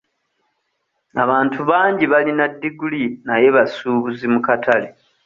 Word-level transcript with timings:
Abantu 1.23 1.59
bangi 1.69 2.05
balina 2.13 2.45
ddiguli 2.53 3.03
naye 3.27 3.47
basuubuzi 3.55 4.25
mu 4.33 4.39
katale. 4.45 4.87